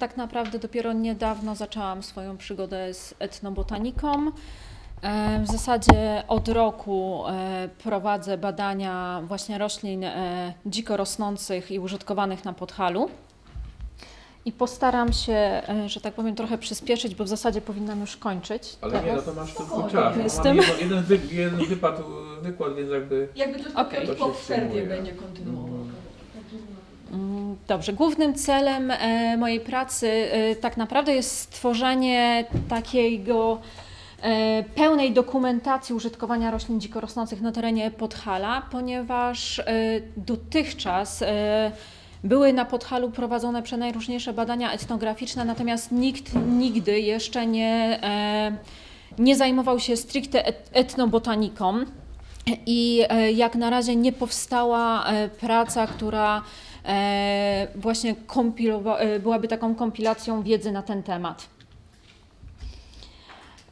[0.00, 4.32] tak naprawdę dopiero niedawno zaczęłam swoją przygodę z etnobotaniką.
[5.02, 12.44] E, w zasadzie od roku e, prowadzę badania właśnie roślin e, dziko rosnących i użytkowanych
[12.44, 13.10] na Podhalu.
[14.44, 18.76] I postaram się, że tak powiem, trochę przyspieszyć, bo w zasadzie powinnam już kończyć.
[18.80, 19.06] Ale teraz.
[19.06, 20.16] nie, no to masz tylko czas.
[20.16, 20.56] Jestem.
[20.56, 22.02] Mam jeden, wy, jeden wypad,
[22.42, 23.28] wykład, więc jakby...
[23.36, 24.06] Jakby to okay.
[24.06, 25.79] po przerwie będzie kontynuował.
[27.68, 27.92] Dobrze.
[27.92, 28.92] Głównym celem
[29.38, 30.28] mojej pracy
[30.60, 33.60] tak naprawdę jest stworzenie takiego
[34.22, 39.64] E, pełnej dokumentacji użytkowania roślin dzikorosnących na terenie Podhala, ponieważ e,
[40.16, 41.72] dotychczas e,
[42.24, 48.00] były na Podhalu prowadzone przenajróżniejsze badania etnograficzne, natomiast nikt nigdy jeszcze nie,
[49.18, 51.74] nie zajmował się stricte etnobotaniką
[52.66, 53.02] i
[53.34, 55.04] jak na razie nie powstała
[55.40, 56.42] praca, która
[57.74, 58.14] właśnie
[59.20, 61.48] byłaby taką kompilacją wiedzy na ten temat.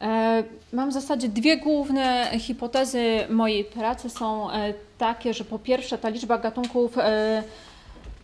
[0.01, 0.43] E,
[0.73, 4.09] mam w zasadzie dwie główne hipotezy mojej pracy.
[4.09, 7.43] Są e, takie, że po pierwsze ta liczba gatunków e,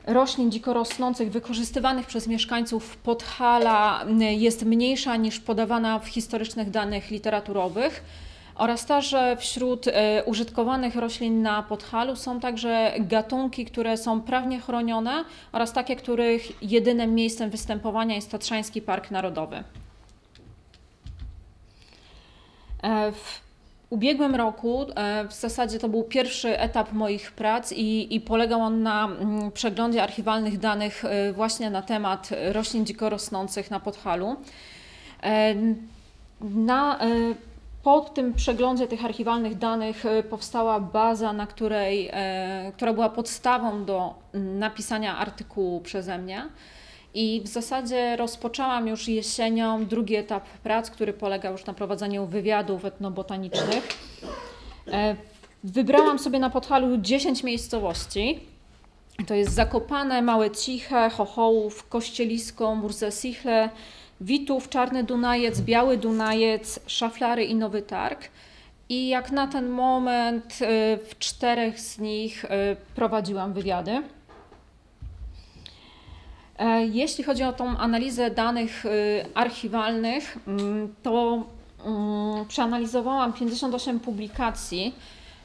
[0.07, 4.05] roślin dzikorosnących wykorzystywanych przez mieszkańców Podhala
[4.37, 8.03] jest mniejsza niż podawana w historycznych danych literaturowych
[8.55, 9.85] oraz to, że wśród
[10.25, 17.15] użytkowanych roślin na Podhalu są także gatunki, które są prawnie chronione oraz takie, których jedynym
[17.15, 19.63] miejscem występowania jest Tatrzański Park Narodowy.
[22.85, 23.41] E, w
[23.89, 28.83] ubiegłym roku e, w zasadzie to był pierwszy etap moich prac i, i polegał on
[28.83, 34.35] na mm, przeglądzie archiwalnych danych e, właśnie na temat roślin dziko rosnących na Podhalu.
[36.41, 36.99] Na,
[37.85, 42.11] po tym przeglądzie tych archiwalnych danych powstała baza, na której,
[42.75, 46.45] która była podstawą do napisania artykułu przeze mnie.
[47.13, 52.85] I w zasadzie rozpoczęłam już jesienią drugi etap prac, który polegał już na prowadzeniu wywiadów
[52.85, 53.87] etnobotanicznych.
[54.91, 55.15] E,
[55.63, 58.39] wybrałam sobie na Podhalu 10 miejscowości.
[59.27, 63.69] To jest Zakopane, Małe Ciche, Chochołów, Kościelisko, Murzesichle,
[64.21, 68.29] Witów, Czarny Dunajec, Biały Dunajec, Szaflary i Nowy Targ.
[68.89, 74.01] I jak na ten moment e, w czterech z nich e, prowadziłam wywiady.
[76.57, 81.43] E, jeśli chodzi o tą analizę danych y, archiwalnych, mm, to
[81.85, 84.95] mm, przeanalizowałam 58 publikacji,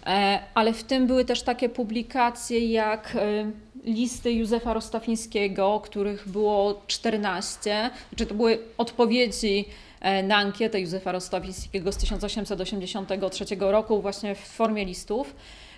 [0.06, 3.52] e, ale w tym były też takie publikacje jak y,
[3.84, 9.64] listy Józefa Rostafińskiego, których było 14, czy to były odpowiedzi
[10.00, 15.34] e, na ankietę Józefa Rostafińskiego z 1883 roku właśnie w formie listów.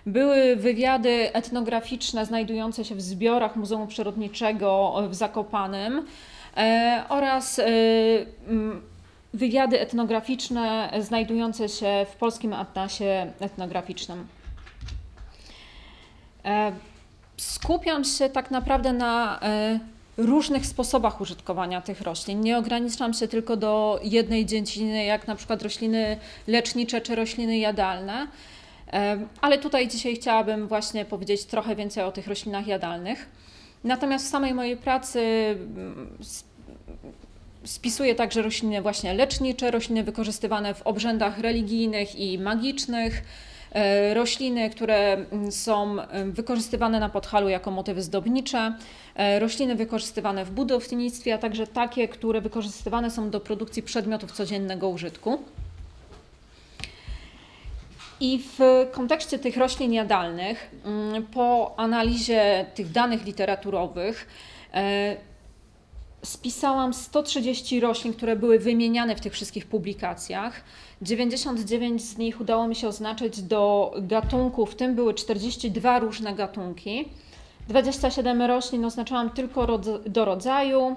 [0.07, 6.07] Były wywiady etnograficzne znajdujące się w zbiorach Muzeum Przyrodniczego w Zakopanem
[6.57, 7.65] e, oraz e,
[9.35, 14.27] wywiady etnograficzne znajdujące się w Polskim Atlasie Etnograficznym.
[17.39, 19.41] E, skupiam się tak naprawdę na
[20.17, 22.41] różnych sposobach użytkowania tych roślin.
[22.41, 26.17] Nie ograniczam się tylko do jednej dziedziny, jak na przykład rośliny
[26.47, 28.27] lecznicze czy rośliny jadalne.
[29.41, 33.29] Ale tutaj dzisiaj chciałabym właśnie powiedzieć trochę więcej o tych roślinach jadalnych.
[33.85, 36.19] Natomiast w samej mojej pracy mm,
[37.65, 43.52] spisuję także rośliny właśnie lecznicze, rośliny wykorzystywane w obrzędach religijnych i magicznych, e,
[44.15, 48.75] rośliny, które mm, są wykorzystywane na podhalu jako motywy zdobnicze,
[49.15, 54.89] e, rośliny wykorzystywane w budownictwie, a także takie, które wykorzystywane są do produkcji przedmiotów codziennego
[54.89, 55.39] użytku.
[58.21, 58.61] I w
[58.93, 64.29] kontekście tych roślin jadalnych, mm, po analizie tych danych literaturowych,
[64.75, 65.17] e,
[66.25, 70.65] spisałam 130 roślin, które były wymieniane w tych wszystkich publikacjach.
[71.03, 77.09] 99 z nich udało mi się oznaczyć do gatunków, w tym były 42 różne gatunki.
[77.69, 80.97] 27 roślin oznaczałam tylko do rodzaju.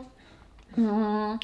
[0.78, 1.40] Mm,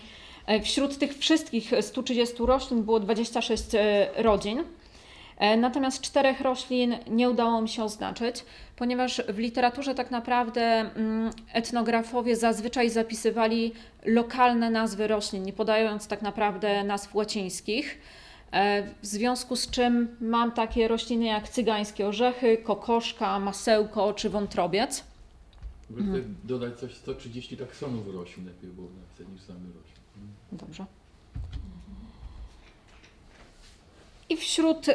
[0.46, 4.64] e, wśród tych wszystkich 130 roślin było 26 e, rodzin.
[5.38, 11.32] E, natomiast czterech roślin nie udało mi się oznaczyć, ponieważ w literaturze tak naprawdę mm,
[11.54, 13.74] etnografowie zazwyczaj zapisywali
[14.06, 17.98] lokalne nazwy roślin, nie podając tak naprawdę nazw łacińskich.
[18.52, 25.04] E, w związku z czym mam takie rośliny jak cygańskie orzechy, kokoszka, masełko czy wątrobiec.
[25.98, 26.36] Mhm.
[26.44, 28.88] Dodać coś 130 taksonów roślin lepiej było
[29.34, 30.28] niż same roślin.
[30.52, 30.86] Dobrze.
[34.30, 34.94] I wśród y,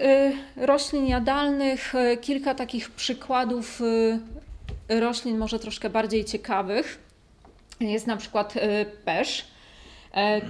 [0.56, 6.98] roślin jadalnych y, kilka takich przykładów y, roślin może troszkę bardziej ciekawych.
[7.80, 8.54] jest na przykład
[9.04, 9.46] pesz,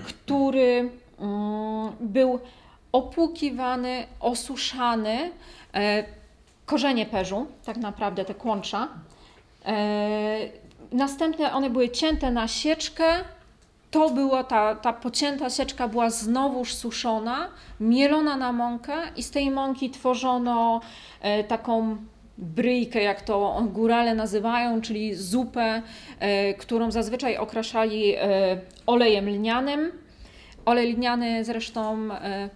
[0.06, 2.40] który mm, był
[2.92, 5.30] opłukiwany, osuszany,
[6.66, 8.88] korzenie perzu, tak naprawdę te kłącza.
[10.92, 13.04] Następnie one były cięte na sieczkę,
[13.90, 17.48] to była ta, ta pocięta sieczka była znowuż suszona,
[17.80, 20.80] mielona na mąkę i z tej mąki tworzono
[21.20, 21.96] e, taką
[22.38, 25.82] bryjkę, jak to górale nazywają, czyli zupę,
[26.20, 28.20] e, którą zazwyczaj okraszali e,
[28.86, 29.92] olejem lnianym.
[30.64, 32.50] Olej lniany zresztą e,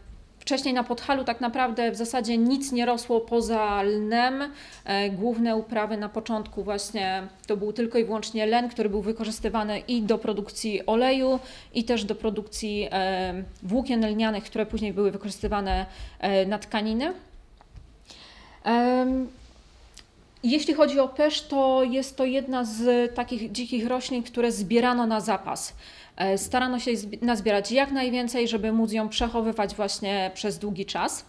[0.51, 4.53] Wcześniej na Podhalu tak naprawdę w zasadzie nic nie rosło poza lnem.
[4.85, 9.79] E, główne uprawy na początku właśnie to był tylko i wyłącznie len, który był wykorzystywany
[9.79, 11.39] i do produkcji oleju,
[11.75, 15.87] i też do produkcji e, włókien lnianych, które później były wykorzystywane
[16.19, 17.13] e, na tkaniny.
[20.43, 25.21] Jeśli chodzi o pesz, to jest to jedna z takich dzikich roślin, które zbierano na
[25.21, 25.75] zapas.
[26.21, 26.91] E, starano się
[27.23, 31.25] nazbierać jak najwięcej, żeby móc ją przechowywać właśnie przez długi czas.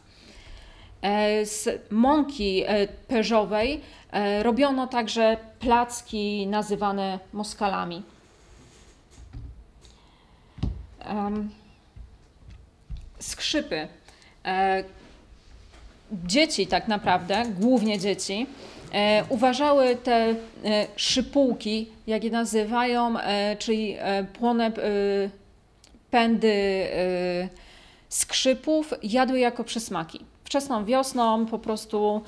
[1.02, 3.82] E, z mąki e, perzowej
[4.42, 8.04] robiono także placki nazywane moskalami.
[13.20, 13.88] Skrzypy.
[16.12, 18.48] Dzieci tak naprawdę, głównie dzieci,
[19.30, 20.36] uważały te e,
[20.96, 23.98] szypułki, jak je nazywają, e, czyli
[24.34, 24.72] płone
[26.12, 26.88] pędy
[28.10, 30.26] skrzypów, jadły jako przysmaki.
[30.44, 32.22] Wczesną wiosną po prostu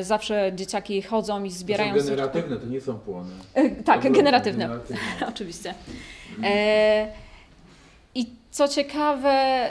[0.00, 1.94] zawsze dzieciaki chodzą i zbierają...
[1.94, 3.30] To są generatywne, to nie są płone.
[3.84, 4.64] tak, generatywne.
[4.64, 5.26] generatywne.
[5.34, 5.74] Oczywiście.
[8.14, 9.70] I co ciekawe,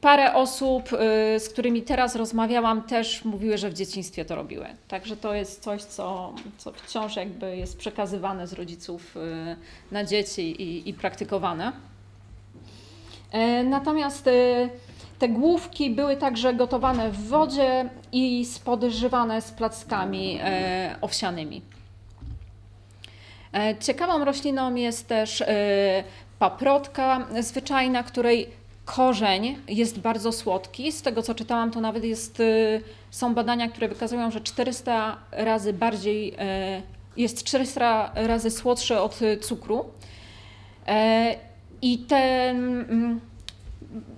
[0.00, 0.96] Parę osób, y,
[1.40, 4.66] z którymi teraz rozmawiałam, też mówiły, że w dzieciństwie to robiły.
[4.88, 9.56] Także to jest coś, co, co wciąż jakby jest przekazywane z rodziców y,
[9.92, 11.72] na dzieci i, i praktykowane.
[13.32, 14.28] E, natomiast
[15.18, 21.62] te główki były także gotowane w wodzie i spodżywane z plackami e, owsianymi.
[23.54, 25.44] E, ciekawą rośliną jest też
[26.38, 28.50] paprotka zwyczajna, której
[28.96, 30.92] korzeń jest bardzo słodki.
[30.92, 35.72] Z tego co czytałam, to nawet jest, y, są badania, które wykazują, że 400 razy
[35.72, 36.36] bardziej, y,
[37.16, 39.84] jest 400 razy słodszy od cukru.
[40.86, 41.34] E,
[41.82, 43.20] I te mm,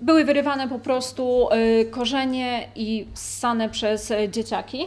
[0.03, 4.87] były wyrywane po prostu y, korzenie i ssane przez dzieciaki.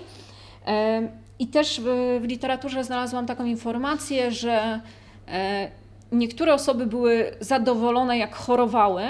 [0.67, 1.01] E,
[1.39, 4.79] I też w, w literaturze znalazłam taką informację, że
[5.27, 5.71] e,
[6.11, 9.03] niektóre osoby były zadowolone, jak chorowały,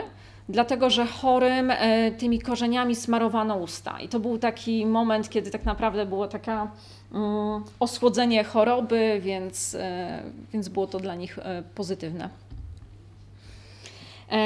[0.49, 3.99] dlatego że chorym e, tymi korzeniami smarowano usta.
[3.99, 6.71] I to był taki moment, kiedy tak naprawdę było taka
[7.13, 10.23] mm, osłodzenie choroby, więc, e,
[10.53, 12.29] więc było to dla nich e, pozytywne.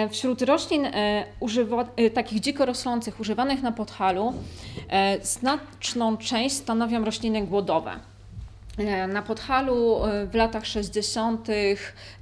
[0.10, 0.88] Wśród roślin
[1.40, 4.34] używa, takich dziko rosnących, używanych na Podhalu,
[5.22, 7.92] znaczną część stanowią rośliny głodowe.
[8.78, 11.48] E, na Podhalu e, w latach 60.,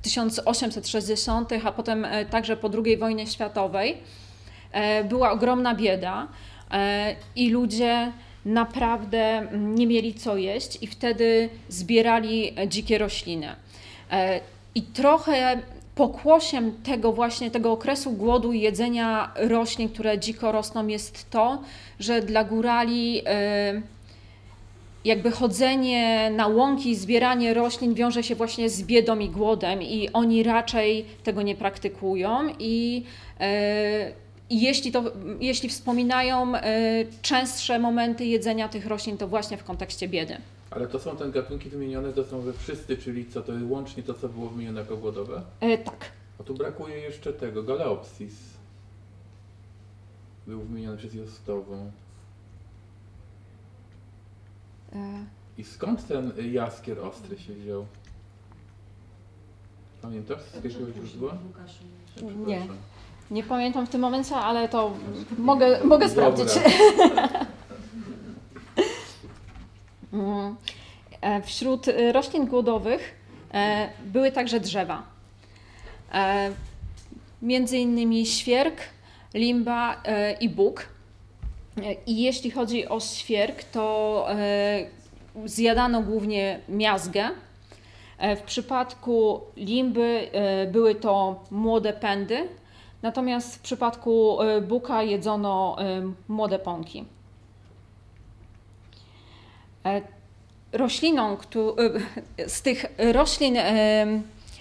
[0.02, 3.98] 1860., a potem e, także po II wojnie światowej
[5.10, 6.28] była ogromna bieda
[7.36, 8.12] i ludzie
[8.46, 13.56] naprawdę nie mieli co jeść i wtedy zbierali dzikie rośliny.
[14.76, 15.60] I trochę
[15.96, 21.62] pokłosiem tego właśnie, tego okresu głodu i jedzenia roślin, które dziko rosną jest to,
[22.00, 23.22] że dla górali
[25.06, 30.10] jakby chodzenie na łąki i zbieranie roślin wiąże się właśnie z biedą i głodem i
[30.14, 33.04] oni raczej tego nie praktykują i
[33.40, 34.12] e,
[34.50, 35.04] jeśli, to,
[35.40, 36.62] jeśli wspominają e,
[37.22, 40.38] częstsze momenty jedzenia tych roślin, to właśnie w kontekście biedy.
[40.72, 44.04] Ale to są te gatunki wymienione, to są we wszyscy, czyli co to jest łącznie
[44.04, 45.42] to, co było wymienione jako głodowe?
[45.62, 46.12] E, tak.
[46.40, 48.34] A tu brakuje jeszcze tego, Galeopsis.
[50.48, 51.92] Był wymieniony przez Jostową.
[55.58, 57.86] I skąd ten jaskier ostry się wziął?
[60.02, 61.38] Pamiętasz z jakiego źródła?
[62.48, 62.68] Nie.
[63.32, 64.94] Nie pamiętam w tym momencie, ale to
[65.38, 66.48] mogę, mogę sprawdzić.
[70.14, 70.56] Mm.
[71.22, 73.16] E, wśród e, roślin głodowych
[73.54, 75.04] e, były także drzewa.
[77.42, 78.82] Między innymi świerk,
[79.34, 80.02] limba
[80.40, 80.86] i bóg.
[82.06, 84.86] I jeśli chodzi o świerk, to e,
[85.46, 87.30] zjadano głównie miazgę.
[88.18, 92.48] E, w przypadku limby e, były to młode pędy,
[93.02, 95.76] natomiast w przypadku buka jedzono
[96.28, 97.06] młode pąki.
[100.72, 101.38] Rośliną,
[102.48, 103.58] z tych roślin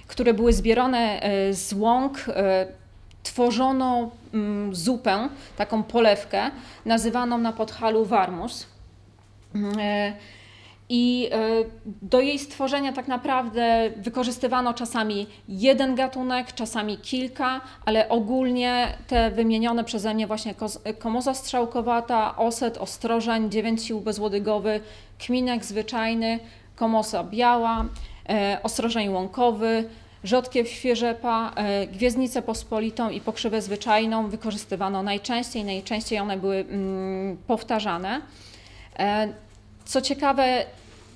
[0.06, 2.25] które były zbierane z łąk,
[3.25, 6.50] tworzono mm, zupę, taką polewkę,
[6.85, 8.66] nazywaną na Podhalu warmus.
[10.88, 11.38] I e,
[12.02, 19.85] do jej stworzenia tak naprawdę wykorzystywano czasami jeden gatunek, czasami kilka, ale ogólnie te wymienione
[19.85, 20.54] przeze mnie właśnie
[20.99, 24.81] komoza strzałkowata, oset, ostrożeń, dziewięć sił bezłodygowy,
[25.19, 26.38] kminek zwyczajny,
[26.76, 27.85] komosa biała,
[28.28, 29.88] e, ostrożeń łąkowy,
[30.25, 38.21] rzodkiew świeżepa, e, gwiezdnicę pospolitą i pokrzywę zwyczajną wykorzystywano najczęściej, najczęściej one były mm, powtarzane.
[39.85, 40.64] Co ciekawe,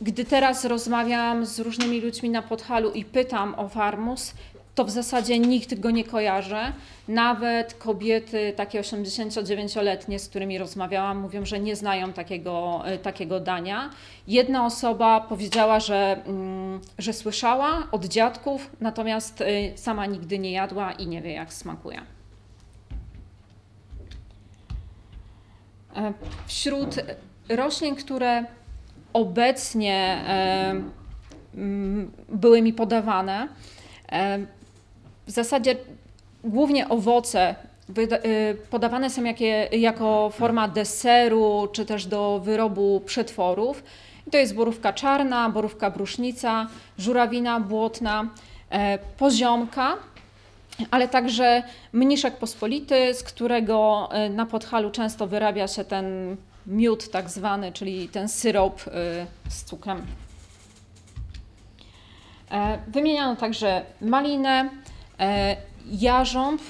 [0.01, 4.35] gdy teraz rozmawiam z różnymi ludźmi na Podhalu i pytam o Farmus,
[4.79, 6.73] to w zasadzie nikt go nie kojarzy.
[7.09, 13.91] Nawet kobiety takie 89-letnie, z którymi rozmawiałam, mówią, że nie znają takiego, e, takiego dania.
[14.27, 20.93] Jedna osoba powiedziała, że, mm, że słyszała od dziadków, natomiast e, sama nigdy nie jadła
[20.93, 22.01] i nie wie, jak smakuje.
[25.97, 26.13] E,
[26.47, 26.97] wśród
[27.49, 28.45] roślin, które
[29.13, 30.25] obecnie
[32.29, 33.49] były mi podawane,
[35.29, 35.77] w zasadzie
[36.45, 37.55] głównie owoce
[37.99, 43.83] y, podawane są jakie, jako forma deseru, czy też do wyrobu przetworów.
[44.27, 46.67] I to jest borówka czarna, borówka brusznica,
[46.99, 48.29] żurawina błotna,
[48.71, 49.97] e, poziomka,
[50.91, 57.31] ale także mniszek pospolity, z którego e, na Podhalu często wyrabia się ten miód tak
[57.31, 58.91] zwany, czyli ten syrop y,
[59.49, 60.07] z cukrem.
[62.51, 64.71] E, wymieniano także malinę, e,
[65.91, 66.61] jarząb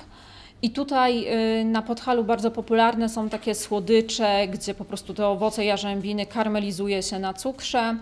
[0.63, 1.27] i tutaj
[1.61, 7.03] y, na Podhalu bardzo popularne są takie słodycze, gdzie po prostu te owoce jarzębiny karmelizuje
[7.03, 7.97] się na cukrze.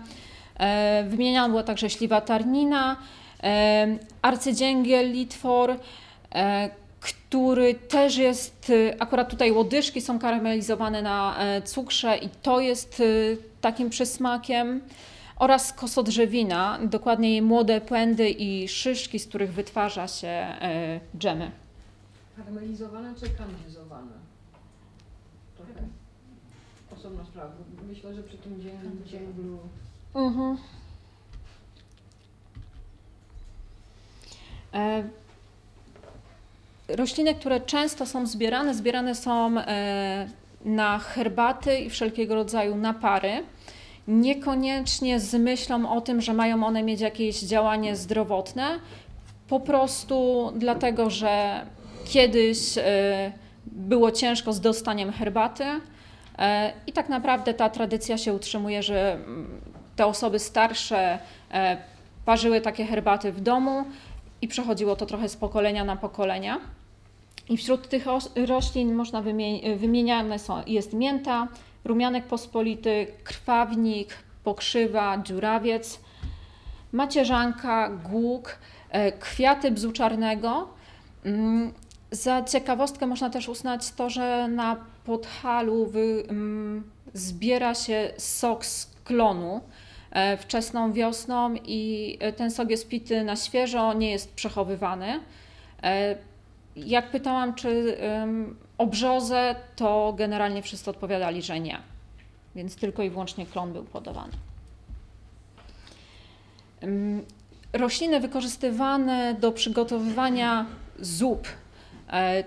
[0.59, 2.95] E, wymieniana była także śliwa tarnina,
[4.21, 5.75] arcydzięgiel, litwor,
[6.99, 12.99] który też jest, y, akurat tutaj łodyżki są karamelizowane na e, cukrze i to jest
[12.99, 14.81] y, takim przysmakiem
[15.39, 21.51] oraz kosodrzewina, dokładniej młode pędy i szyszki, z których wytwarza się e, dżemy.
[22.37, 24.11] Karamelizowane czy kanalizowane?
[25.57, 25.73] Trochę
[26.97, 27.51] osobna sprawa.
[27.89, 28.63] Myślę, że przy tym
[29.05, 29.59] dzięglu...
[30.15, 30.57] Mhm.
[34.73, 35.03] E
[36.87, 40.29] rośliny, które często są zbierane, zbierane są e,
[40.65, 43.43] na herbaty i wszelkiego rodzaju napary.
[44.07, 48.79] Niekoniecznie z myślą o tym, że mają one mieć jakieś działanie zdrowotne,
[49.47, 51.65] po prostu dlatego, że
[52.05, 53.31] kiedyś e,
[53.65, 55.65] było ciężko z dostaniem herbaty
[56.37, 59.61] e, i tak naprawdę ta tradycja się utrzymuje, że mm,
[59.95, 61.19] te osoby starsze
[62.25, 63.83] parzyły takie herbaty w domu
[64.41, 66.59] i przechodziło to trochę z pokolenia na pokolenia.
[67.49, 68.05] I wśród tych
[68.47, 69.21] roślin można
[69.77, 71.47] wymieniane są, jest mięta,
[71.85, 75.99] rumianek pospolity, krwawnik, pokrzywa, dziurawiec,
[76.91, 78.57] macierzanka, głuk,
[78.89, 80.67] e, kwiaty bzu czarnego.
[81.25, 81.73] Mm,
[82.11, 88.91] za ciekawostkę można też uznać to, że na Podhalu wy, mm, zbiera się sok z
[89.03, 89.61] klonu
[90.11, 95.19] e, wczesną wiosną i e, ten sok jest pity na świeżo, nie jest przechowywany
[96.85, 101.77] jak pytałam, czy um, o brzozę, to generalnie wszyscy odpowiadali, że nie.
[102.55, 104.33] Więc tylko i wyłącznie klon był podawany.
[106.81, 107.21] Um,
[107.73, 110.65] rośliny wykorzystywane do przygotowywania
[110.99, 111.47] zup
[112.09, 112.43] e,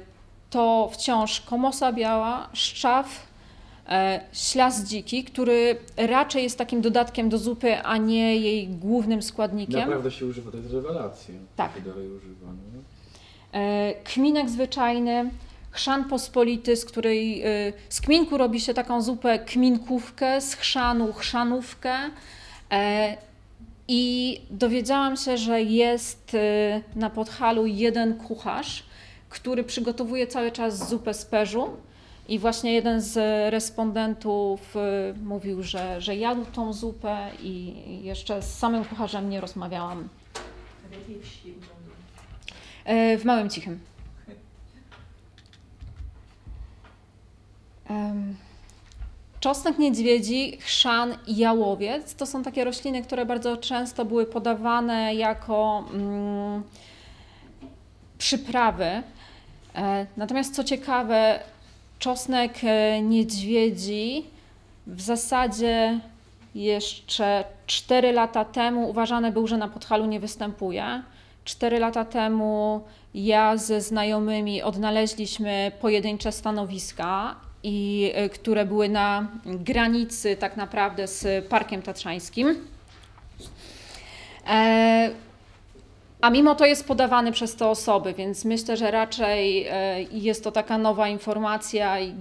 [0.51, 3.27] to wciąż komosa biała, szczaw,
[3.89, 9.81] e, ślas dziki, który raczej jest takim dodatkiem do zupy, a nie jej głównym składnikiem.
[9.81, 11.35] Naprawdę się używa, to jest rewelacja.
[11.57, 11.83] Tak.
[11.85, 12.53] Dalej używano.
[12.53, 13.00] E,
[14.05, 15.31] kminek zwyczajny,
[15.71, 21.95] chrzan pospolity, z której e, z kminku robi się taką zupę kminkówkę, z chrzanu chrzanówkę.
[22.71, 23.17] E,
[23.89, 26.37] I dowiedziałam się, że jest
[26.97, 28.85] na Podhalu jeden kucharz,
[29.29, 31.69] który przygotowuje cały czas zupę z perzu.
[32.29, 33.17] I właśnie jeden z
[33.53, 34.75] respondentów
[35.25, 40.09] mówił, że, że jadł tą zupę i jeszcze z samym kucharzem nie rozmawiałam.
[40.93, 41.80] E,
[43.19, 43.81] w Małym Cichym.
[49.41, 55.85] Czosnek niedźwiedzi, chrzan i jałowiec to są takie rośliny, które bardzo często były podawane jako
[55.93, 56.63] mm,
[58.19, 59.03] przyprawy.
[59.75, 61.41] E, natomiast co ciekawe,
[61.99, 64.25] czosnek e, niedźwiedzi
[64.87, 66.01] w zasadzie
[66.55, 71.03] jeszcze 4 lata temu uważany był, że na Podhalu nie występuje
[71.45, 72.81] Cztery lata temu
[73.15, 81.47] ja ze znajomymi odnaleźliśmy pojedyncze stanowiska, i, e, które były na granicy tak naprawdę z
[81.49, 82.57] Parkiem Tatrzańskim.
[84.47, 85.11] E,
[86.21, 90.53] a mimo to jest podawany przez te osoby, więc myślę, że raczej e, jest to
[90.53, 92.15] taka nowa informacja i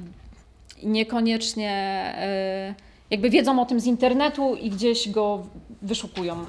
[0.83, 1.71] niekoniecznie
[2.17, 2.75] e,
[3.09, 5.47] jakby wiedzą o tym z internetu i gdzieś go
[5.81, 6.45] wyszukują.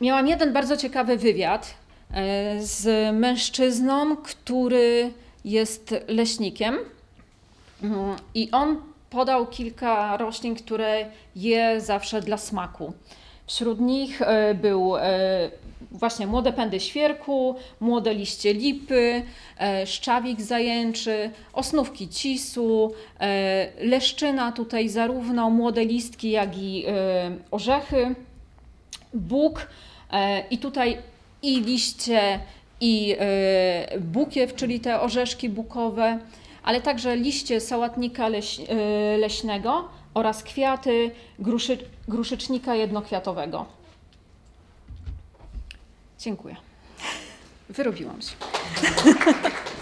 [0.00, 1.74] Miałam jeden bardzo ciekawy wywiad
[2.10, 5.12] e, z mężczyzną, który
[5.44, 6.78] jest leśnikiem
[7.82, 12.92] mm, i on podał kilka roślin, które je zawsze dla smaku.
[13.46, 15.00] Wśród nich e, był e,
[15.90, 19.22] właśnie młode pędy świerku, młode liście lipy,
[19.60, 22.92] e, szczawik zajęczy, osnówki cisu,
[23.80, 26.84] leszczyna tutaj zarówno młode listki, jak i
[27.50, 28.14] orzechy,
[29.14, 29.68] bóg
[30.50, 30.98] i tutaj
[31.42, 32.40] i liście
[32.80, 33.16] i
[34.00, 36.18] bukiew, czyli te orzeszki bukowe,
[36.62, 38.60] ale także liście sałatnika leś,
[39.18, 43.77] leśnego oraz kwiaty gruszy, gruszycznika jednokwiatowego.
[46.18, 46.56] Dziękuję.
[47.68, 48.34] Wyrobiłam się.